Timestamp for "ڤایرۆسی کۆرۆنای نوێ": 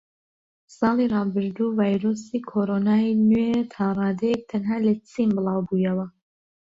1.79-3.51